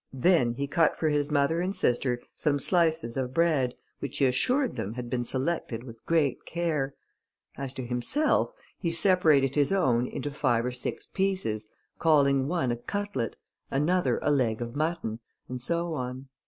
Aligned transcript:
then 0.17 0.55
he 0.55 0.65
cut 0.65 0.97
for 0.97 1.09
his 1.09 1.29
mother 1.29 1.61
and 1.61 1.75
sister 1.75 2.19
some 2.33 2.57
slices 2.57 3.15
of 3.15 3.35
bread, 3.35 3.75
which 3.99 4.17
he 4.17 4.25
assured 4.25 4.75
them 4.75 4.95
had 4.95 5.11
been 5.11 5.23
selected 5.23 5.83
with 5.83 6.03
great 6.07 6.43
care. 6.43 6.95
As 7.55 7.71
to 7.75 7.85
himself, 7.85 8.51
he 8.79 8.91
separated 8.91 9.53
his 9.53 9.71
own 9.71 10.07
into 10.07 10.31
five 10.31 10.65
or 10.65 10.71
six 10.71 11.05
pieces, 11.05 11.69
calling 11.99 12.47
one 12.47 12.71
a 12.71 12.77
cutlet, 12.77 13.35
another 13.69 14.17
a 14.23 14.31
leg 14.31 14.59
of 14.59 14.75
mutton, 14.75 15.19
and 15.47 15.61
so 15.61 15.93
on. 15.93 16.29